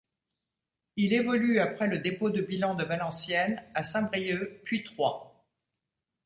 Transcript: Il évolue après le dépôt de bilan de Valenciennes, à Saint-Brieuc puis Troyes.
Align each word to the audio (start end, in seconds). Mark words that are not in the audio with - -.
Il 0.95 1.13
évolue 1.13 1.59
après 1.59 1.85
le 1.85 1.99
dépôt 1.99 2.31
de 2.31 2.41
bilan 2.41 2.73
de 2.73 2.83
Valenciennes, 2.83 3.61
à 3.75 3.83
Saint-Brieuc 3.83 4.61
puis 4.63 4.83
Troyes. 4.83 5.31